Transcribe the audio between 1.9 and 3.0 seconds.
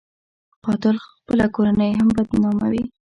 هم بدناموي